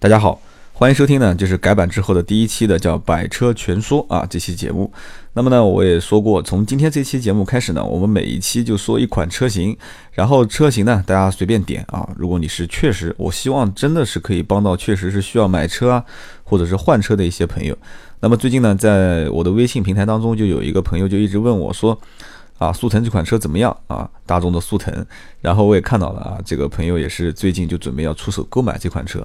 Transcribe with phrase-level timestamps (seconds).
[0.00, 0.40] 大家好，
[0.74, 4.88] 欢迎收听呢，就是改版之后的第一期的叫《百车全说》啊这期节目。
[5.32, 9.76] 那么呢，我也说过，从今天这期节目开始呢，我们每一期就说一款车型，
[10.12, 12.08] 然后车型呢大家随便点啊。
[12.16, 16.04] 如果你是确实，我希望真的是可以帮到确实是需要买车啊，
[16.44, 17.76] 或者是换车的一些朋友。
[18.20, 22.00] 那么最近呢，在我的微信平台当中，就有一个朋友就一直问我说。
[22.58, 24.10] 啊，速腾这款车怎么样啊？
[24.26, 24.92] 大众的速腾，
[25.40, 29.24] 然后我也看到了啊，这个朋友也是最近就准备要出手购买这款车，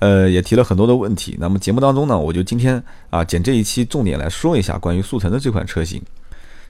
[0.00, 1.36] 呃，也提了很多的问题。
[1.38, 6.02] 那么节目当中呢，我就今天啊，捡这一期重点来说一下关于速腾的这款车型。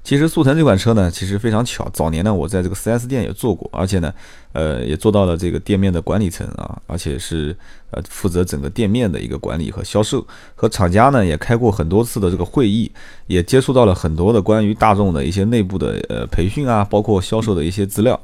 [0.03, 4.11] 其实速腾这款车呢，其实非常巧，早年呢我在这个 4S 店也做过，而且呢，
[4.53, 7.55] 呃，也做到了这个店面的管理层啊，而且是
[7.91, 12.91] 呃负责整个店面的一个管理和销售，和厂家呢也开过很多次的这个会议，
[13.27, 18.19] 也接触到了很多的关于大众的一些内部的呃培训啊，包括销售的一些资料。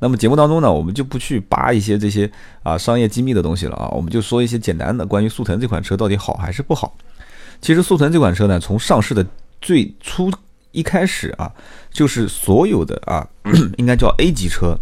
[0.00, 2.28] 那么节目当中呢，我们就不去扒一些这些
[2.64, 6.96] 啊商业机密的东西了啊，我们就说一些简单的关于速腾这款车到底好还是不好。
[7.60, 9.24] 其实速腾这款车呢，从上市的
[9.60, 10.28] 最初。
[10.72, 11.52] 一开始啊，
[11.90, 13.26] 就是所有的啊，
[13.76, 14.78] 应该叫 A 级车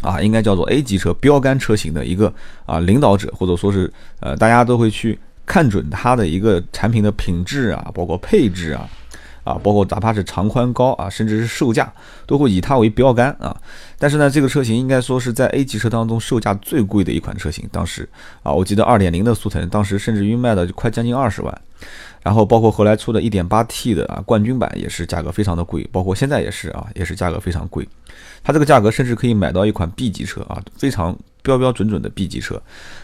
[0.00, 2.32] 啊，应该叫做 A 级车标杆车型的一个
[2.64, 8.88] 啊领导者，或者说是呃，大家都会去看准它的一个产品的品质啊，包括配置啊，
[9.44, 11.92] 啊，包括哪怕是长宽高啊，甚至是售价，
[12.24, 13.54] 都会以它为标杆啊。
[13.98, 17.68] 但是呢，这个车型应该说是在 A 级车当中售价最贵的一款车型。
[17.72, 18.08] 当时
[18.42, 21.60] 啊，我记得二点零的速腾，当时甚至于卖的快将近二十万。
[22.22, 27.88] 然后包括后来出的 1.8T 的啊冠军版也是价格非常的贵，包括现在也是啊，也是价格非常贵。
[28.42, 32.60] 它这个价格甚至可以买到一款 B 级车啊，非常标标准准的 B 级车。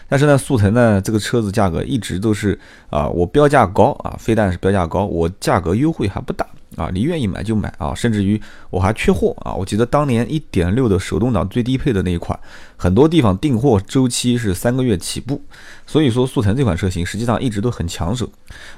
[0.07, 6.45] 但是呢，速腾呢这个车子价格一直都是啊，我标价高啊，非但是标价高，我价格优惠还不大。
[6.75, 9.53] 啊，你愿意买就买啊，甚至于我还缺货啊。
[9.53, 12.37] 我记得当年一点六的手动挡最低配的那一款，
[12.75, 15.41] 很多地方订货周期是三个月起步。
[15.87, 18.27] 所以说速腾这款车型实际上一直都很抢手。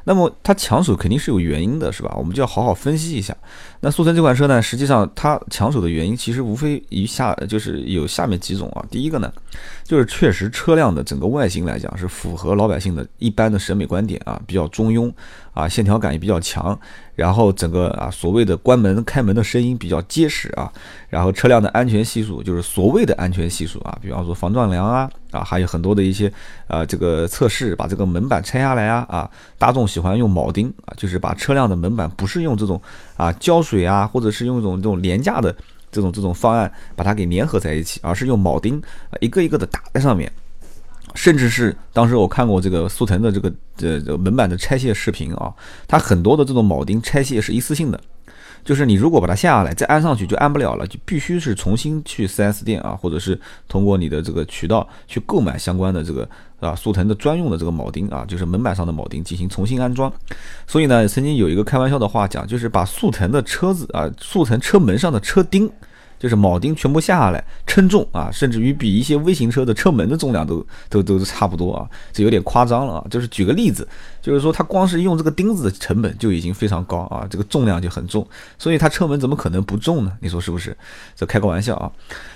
[0.03, 2.13] 那么它抢手肯定是有原因的，是吧？
[2.17, 3.35] 我们就要好好分析一下。
[3.79, 8.83] 那速腾这款车呢，实际上它抢手的原因其实无非以下就是有下面几种啊。
[8.91, 9.31] 第一个呢，
[9.83, 15.11] 就是确实车辆的整个外形来讲是符合老百姓的一般的审美观点啊，比较中庸
[15.57, 16.77] 啊，线条感也比较强。
[17.15, 20.71] 然后整个啊，所谓的关门开门的声音比较结实啊，
[21.09, 26.31] 然后车辆的安全系数就是所谓的安全系数啊，比方说防撞梁啊啊，还有很多的一些
[26.67, 32.79] 啊这个测试，把这个门板拆下来啊啊，大众喜欢用铆钉啊，就是把车辆的门板不是用这种
[33.15, 35.55] 啊胶水啊，或者是用一种这种廉价的
[35.91, 38.79] 这种这种方案把它给粘合在一起，而是用铆钉
[39.09, 40.31] 啊一个一个的打在上面。
[41.17, 43.51] 甚至是当时我看过这个速腾的这个
[43.81, 45.51] 呃门板的拆卸视频啊，
[45.87, 47.99] 它很多的这种铆钉拆卸是一次性的，
[48.63, 56.29] 就是你如果把它下下来再安上去就安不了了，就必须是重新去 4S 店啊，或者是通过你的这个渠道去购买相关的这个
[56.59, 60.13] 啊速腾的专用的这个铆钉啊，就是门板上的铆钉进行重新安装。
[60.67, 65.67] 所以呢，曾经有一个开玩笑的话讲，就是把速腾的车子啊，速腾车门上的车钉。
[66.19, 73.05] 就是铆钉全部下来称重啊，甚至于比一些微型车的车门的重量都都都差不多啊，这有点夸张了啊。
[73.09, 73.87] 就是举个例子，
[74.21, 78.27] 就是说它光是用这个钉子的成本就已经非常高啊，这个重量就很重，
[78.57, 80.11] 所以它车门怎么可能不重呢？
[80.21, 80.75] 你说是不是？
[81.15, 81.91] 这开个玩笑啊。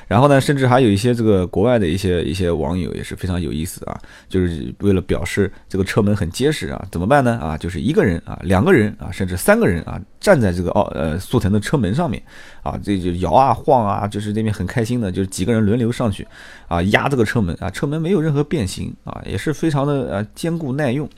[0.07, 3.97] 然后呢，甚至还有一些这个国外的一些一些网友也是非常有意思啊，
[4.27, 7.39] 就是为了表示这个车门很结实啊，怎么办呢？
[7.39, 12.21] 啊，就是一个人啊，两个人啊，甚至三个人啊，站在这个奥呃速腾的车门上面
[12.63, 16.25] 啊，这就摇啊晃啊，就是那边很开心的，就是几个人轮流上去
[16.69, 21.09] 啊压这个车门啊，车门没有任何变形啊，也是非常的呃坚固耐用。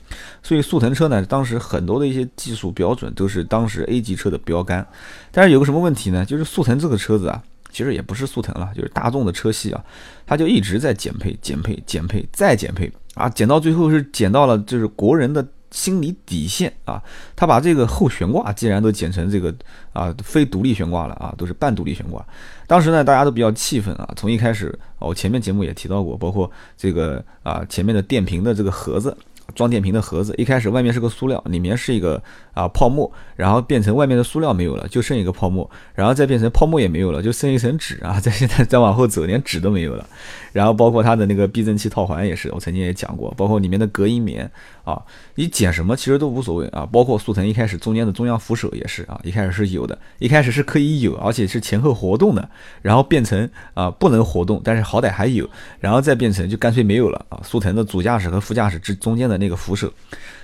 [0.42, 4.84] 所以速腾车呢，当时很多的一些技术标准都是当时 A 级车的标杆。
[5.30, 6.24] 但是有个什么问题呢？
[6.24, 7.42] 就是速腾这个车子啊。
[7.70, 9.84] 其实也不是速腾了，就是大众的车系啊，
[10.24, 17.02] 它就一直在减配、减配、减配再减配啊，减到最后是减到了就是国人的心理底线啊。
[17.34, 19.52] 他把这个后悬挂既然都剪成这个
[19.92, 22.24] 啊非独立悬挂了啊，都是半独立悬挂。
[22.66, 24.08] 当时呢，大家都比较气愤啊。
[24.16, 29.16] 从一开始，我前面节目也提到过，包括这个啊前面的电瓶的这个盒子。
[29.54, 38.18] 装电瓶的盒子，一开始外面是个塑料，里面是一个啊泡沫，然后变成外面的塑料没有了，就剩一个泡沫，然后再变成泡沫也没有了，就剩一层纸啊。
[38.24, 40.06] 在现在再往后走，连纸都没有了。
[40.52, 44.48] 然后包括它的那个避震器套环也是，我曾经也讲过，包括里面的隔音棉
[44.84, 45.02] 啊，
[45.34, 46.88] 你剪什么其实都无所谓啊。
[46.90, 52.48] 包括速腾一开始中间的中央扶手也是啊，一开始是有的，一开始是可以有，而且是前后活动的，
[52.82, 55.48] 然后变成啊不能活动，但是好歹还有，
[55.80, 57.40] 然后再变成就干脆没有了啊。
[57.42, 59.48] 速腾的主驾驶和副驾驶之中间的那。
[59.48, 59.92] 个扶手，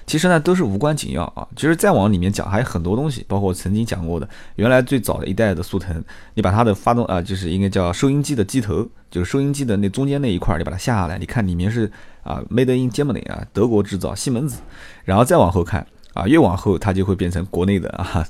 [0.07, 1.49] 其实呢都是无关紧要啊。
[1.57, 6.05] 其实再往里面讲，还有很多东西，包括我曾经讲过的，原来最早的一代的速腾，
[6.35, 11.91] 你把它的发动啊，就是应该叫收音机的机头，就是收音机的那中间那一块，你把它下下来，你看里面是
[12.23, 14.61] 啊，Made in Germany 啊，德国制造，西门子，
[15.05, 15.87] 然后再往后看。
[16.21, 18.23] 啊，越往后它就会变成国内的啊，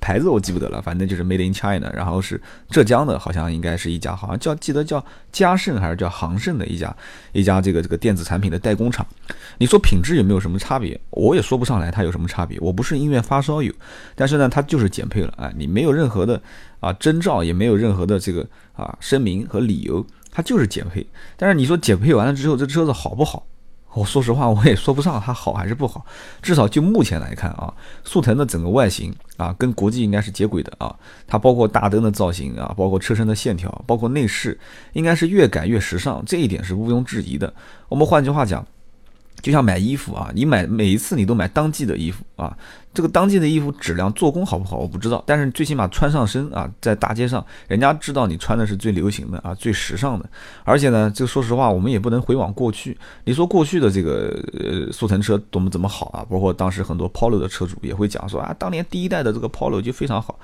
[0.00, 5.02] 牌子我记不得了，反正就是 Made in China，然后是浙江的，好像应该是一家，好像叫记得叫
[5.32, 6.94] 嘉盛还是叫航盛的一家
[7.32, 9.06] 一家这个这个电子产品的代工厂。
[9.56, 11.00] 你说品质有没有什么差别？
[11.08, 12.58] 我也说不上来它有什么差别。
[12.60, 13.72] 我不是音乐发烧友，
[14.14, 16.38] 但是呢，它就是减配了啊，你没有任何的
[16.80, 21.06] 啊征兆，也没有任何的这个啊声明和理由，它就是减配。
[21.38, 23.46] 但是你说减配完了之后，这车子好不好？
[23.94, 26.04] 我说实话，我也说不上它好还是不好。
[26.40, 27.72] 至少就目前来看啊，
[28.04, 30.94] 速腾的整个外形啊，跟国际应该是接轨的啊。
[31.26, 34.58] 它包括大灯的造型啊，包括车身的线条，包括内饰，
[34.92, 37.52] 应该是越改越时尚，这一点是毋庸置疑的。
[37.88, 38.64] 我们换句话讲。
[39.40, 42.58] 就像买衣服啊，你买每一次你都买当季的衣服啊，
[42.98, 50.28] 这个当季的衣服质量做工好不好我不知道，但是最起码穿上身啊，在大街上人家知道你穿的是最流行的啊，最时尚的。
[50.64, 52.98] 而且呢，就说实话，我们也不能回往过去。
[53.22, 56.26] 你说过去的这个呃速腾车多么怎么好啊？
[56.28, 60.36] 包括当时很多 Polo 的车主也会讲说啊，当年第一代的这个 Polo 就非常好。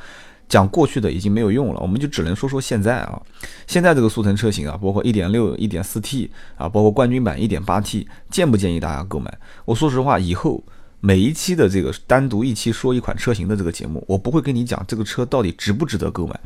[0.49, 3.21] 讲过去的已经没有用了，我们就只能说说现在啊。
[3.67, 9.37] 现在这个速腾车型啊，包括1.6、1.4T 啊，包括冠军版 1.8T，建不建议大家购买？
[9.65, 10.63] 我说实话，以后。
[11.05, 16.41] 每一期的这个单独一期说一款车型的这个节目，我不会跟你讲这个车到底值不值得购买，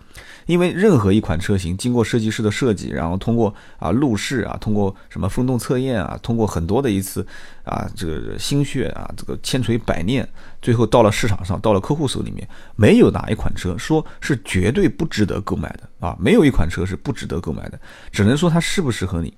[0.46, 7.24] 因为任何一款车型经过设计师的设计，然后通过啊路试啊，通过什么风洞测验啊，通过很多的一次
[7.62, 10.28] 啊这个心血啊这个千锤百炼，
[10.60, 17.78] 最后到了市场上，到了客户手里面，没有哪一款车说是绝对不值得购买的啊，没有一款车是不值得购买的，
[18.10, 19.32] 只能说它适不适合你。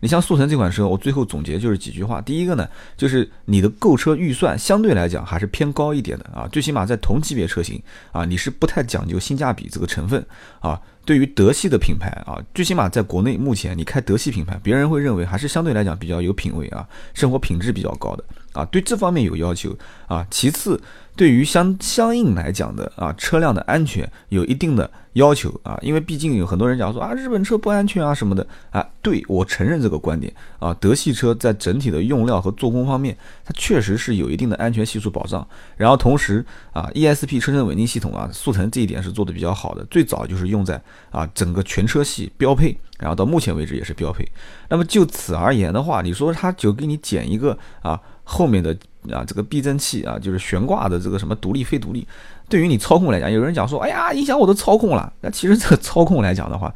[0.00, 2.20] 你像速腾这款车，我最后总结就是几句话。
[2.20, 7.82] 第一个呢，就是你的购车预算相对来讲还是偏高一点的啊，最起码在同级别车型
[8.12, 10.24] 啊，你是不太讲究性价比这个成分
[10.60, 10.80] 啊。
[11.04, 20.26] 对于德系的品牌啊，最起码在国内目前你开德系品牌，别人会认为还是相对来讲比较有品位啊，生活品质比较高的啊，对这方面有要求啊。
[20.30, 20.80] 其次。
[21.16, 35.46] 对于相相应来讲的啊，车辆的安全有一定的要求啊，因为毕竟有很多人讲说啊，日本车不安全啊什么的啊，对我承认这个观点啊，德系车在整体的用料和做工方面，它确实是有一定的安全系数保障。
[35.76, 44.26] 然后同时啊，ESP 车身稳定系统啊，速腾这一点是做的比较好的，最早就是用在啊整个全车系标配，然后到目前为止也是标配。
[44.68, 48.76] 那么就此而言的话，你说它就给你减一个啊后面的。
[49.12, 52.08] 啊，这个避震器啊，就是悬挂的这个什么独立非独立，
[52.48, 55.12] 对于你操控来讲，有人讲说，哎呀，影响我的操控了。
[55.20, 56.74] 那其实这个操控来讲的话，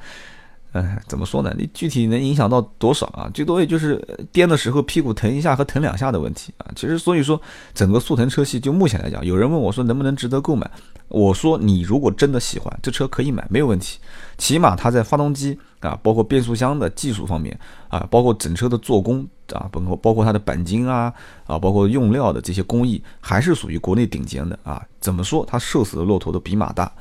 [0.72, 1.52] 嗯，怎么说呢？
[1.56, 3.30] 你具体能影响到多少啊？
[3.32, 3.98] 最多也就是
[4.30, 6.66] 颠的时候屁股疼一下和疼两下的问题啊。
[6.76, 7.40] 其实所以说，
[7.74, 10.70] 整个速腾车系就目前来讲，有人问我说能不能值得购买？
[11.08, 13.98] 我说你如果真的喜欢这车，可以买，没有问题。
[14.36, 21.12] 起码它在发动机啊，包括变速箱的技术方面啊，包括整车的做工啊，包括包括它的钣金啊
[21.46, 24.84] 啊，包括用料的这些工艺，还是属于国内顶尖的啊。
[25.00, 25.46] 怎么说？
[25.48, 26.92] 它瘦死的骆驼都比马大。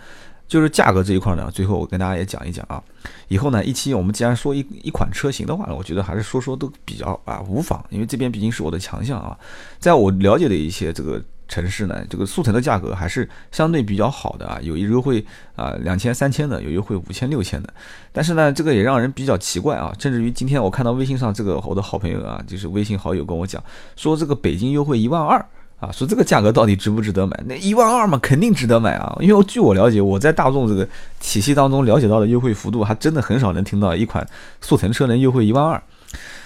[0.48, 2.82] 就是价格这一块呢，最后我跟大家也讲一讲啊。
[3.28, 9.38] 以后呢，一期我们既然说一一款车型的话呢，我觉得还是说说都比较啊无妨，因为这边毕竟是我的强项啊。
[9.78, 17.74] 在我了解的一些这个城市呢，这个速腾的价格还是相对比较好的啊，有优惠啊两千三千的，有优惠五千六千的。
[18.14, 23.62] 但是呢，这个也让人比较奇怪啊，甚至于今天我看到微信上这个我的好朋友啊，就是微信好友跟我讲
[23.96, 25.46] 说，这个北京优惠一万二。
[25.80, 27.40] 啊，说这个价格到底值不值得买？
[27.46, 29.16] 那一万二嘛，肯定值得买啊！
[29.22, 30.88] 因为据我了解，我在大众这个
[31.20, 34.28] 体系当中了解到的优惠幅度，还真的很少能听到一款
[34.60, 35.80] 速腾车能优惠一万二。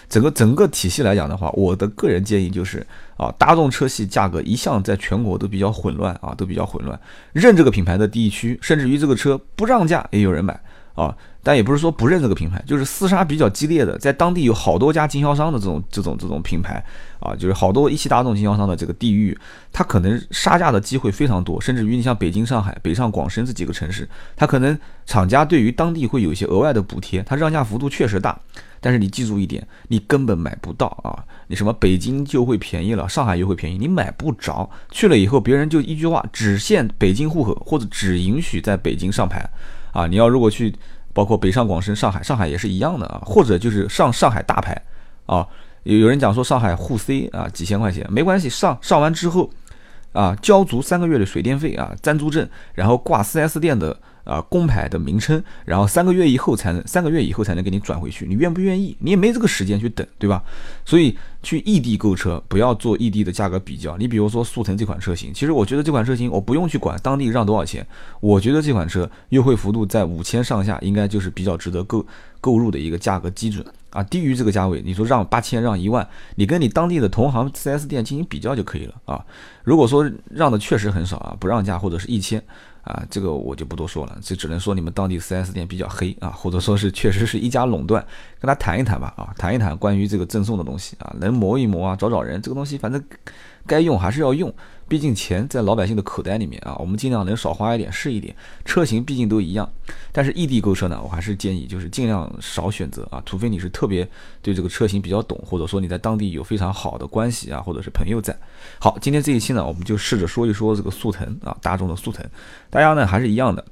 [0.10, 7.00] 整个整个体系来讲的话，我的个人建议就是啊，大众车系价格一向在全国都比较混乱啊，都比较混乱。
[7.32, 10.60] 认这个品牌的地区，甚至于这个车不让价也有人买
[10.96, 11.16] 啊。
[11.44, 16.84] 但也不是说不认这个品牌，就是厮杀比较激烈的，在当地有好多家经销商的这种这种这种品牌
[17.20, 19.36] 啊，就是好多一汽大众经销商的这个地域，
[19.74, 28.40] 它可能杀价的机会非常多，甚至于你像北京、上海、北上广深这几个城市，它可能厂家对于当地会有一些额外的补贴，它让价幅度确实大，
[28.80, 31.26] 但是你记住一点，你根本买不到啊！
[31.48, 39.44] 你什么北京就会便宜了，上海又会便宜，你买不着，去了以后别人就一句话，只限北京户口或者只允许在北京上牌
[39.94, 40.08] 啊！
[40.08, 40.74] 你要如果去。
[41.14, 44.82] 包括北上广深、上海，上海也是一样的啊，或者就是上上海大牌
[45.26, 45.46] 啊，
[45.84, 49.50] 有有人讲说上海沪 C 啊几千块钱没关系，上上完之后
[50.14, 58.96] 啊交足三个月的水电费啊暂租证，然后挂 4S 店的啊工牌的名称，然后三个月以后才能三个月以后才能给你转回去，你愿不愿意？
[59.00, 60.44] 你也没这个时间去等，对吧？
[60.86, 63.98] 所以去异地购车不要做异地的价格比较。
[63.98, 67.86] 你比如说速腾这款车型，其实我觉得这款车型我不用去管当地让多少钱，
[68.20, 72.06] 我觉得这款车优惠幅度在五千上下，应该就是比较值得购
[72.40, 74.04] 购入的一个价格基准啊。
[74.04, 79.24] 低于这个价位，你说让八千让一万，你跟你当地的同行 4S 店进行比较就可以了啊。
[79.64, 82.42] 如果说让的确实很少啊，不让价或者是一千。
[82.84, 88.06] 啊，这个我就不多说了，这只能说你们当地 4S 店比较黑啊，或者说是确实是一家垄断，
[88.40, 93.04] 跟他谈一谈吧啊，谈一谈关于这个赠送的东西啊，能磨一磨啊，找找人，这个东西反正
[93.66, 94.54] 该用还是要用。
[94.92, 98.36] 毕竟钱在老百姓的口袋里面啊，我们尽量能少花一点是一点。
[98.66, 99.72] 车型毕竟都一样，
[100.12, 104.06] 但是异地购车呢，我还是建议就是尽量少选择啊，除非你是特别
[104.42, 108.38] 对这个车型比较懂，或者说你在当地有非常好的关系啊，或者是朋友在。
[108.80, 112.26] 好，今天这一期呢，我们就试着说一说这个速腾啊，大众的速腾，
[112.70, 113.64] 大家呢还是一样的。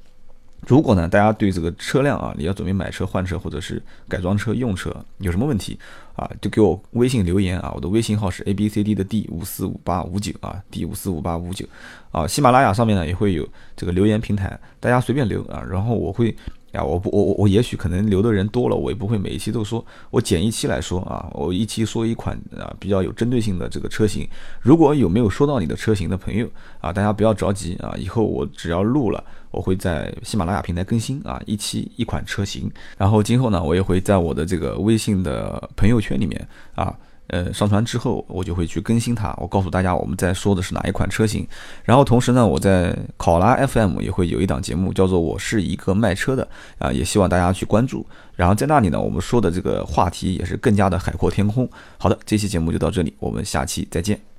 [0.66, 5.78] 如果呢，大家对这个车辆啊，你要准备买车、换车或者是改装车、用车，有什么问题
[6.14, 11.66] 啊，就给我微信留言啊，我的微信号是 A B C D 的 D 五四五八五九啊，D 五四五八五九
[12.12, 16.36] 啊，喜马拉雅上面呢也会有这个留言平台，大家随便留啊，然后我会。
[16.72, 24.28] 呀，我不，我我我也许可能留的人多了，我也不会每一期都说，我剪一期来说啊，我一期说一款啊比较有针对性的这个车型。
[24.60, 26.48] 如果有没有说到你的车型的朋友
[26.80, 32.70] 啊，大家不要着急啊，以后我只要录了，我会在喜马拉雅平台更新啊，一期一款车型。
[32.96, 36.96] 然后今后呢，我也会在我的这个微信的朋友圈里面啊。
[37.30, 41.46] 呃，上传之后我就会去更新它，我告诉大家我们在说的是哪一款车型。
[41.84, 46.46] 然后同时呢，我在考拉 FM 也会有一档节目，叫做《我是一个卖车的》
[46.84, 48.04] 啊，也希望大家去关注。
[48.36, 51.68] 然后在那里呢，我们说的这个话题也是更加的海阔天空。
[51.98, 54.29] 好的，这期节目就到这里，我们下期再见。